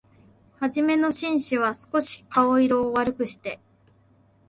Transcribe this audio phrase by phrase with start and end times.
[0.59, 3.59] はじめの紳士は、すこし顔色を悪くして、